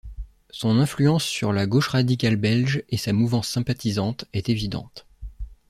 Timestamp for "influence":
0.79-1.23